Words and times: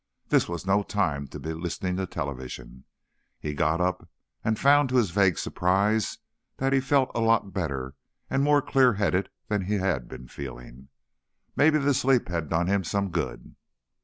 This 0.29 0.49
was 0.49 0.65
no 0.65 0.81
time 0.81 1.27
to 1.27 1.37
be 1.39 1.53
listening 1.53 1.95
to 1.97 2.07
television. 2.07 2.85
He 3.39 3.53
got 3.53 3.79
up 3.79 4.09
and 4.43 4.57
found, 4.57 4.89
to 4.89 4.95
his 4.95 5.11
vague 5.11 5.37
surprise, 5.37 6.17
that 6.57 6.73
he 6.73 6.79
felt 6.79 7.11
a 7.13 7.19
lot 7.21 7.53
better 7.53 7.93
and 8.27 8.41
more 8.43 8.63
clear 8.63 8.93
headed 8.93 9.29
than 9.47 9.65
he'd 9.65 10.07
been 10.07 10.27
feeling. 10.27 10.87
Maybe 11.55 11.77
the 11.77 11.93
sleep 11.93 12.29
had 12.29 12.49
done 12.49 12.65
him 12.65 12.83
some 12.83 13.11
good. 13.11 13.55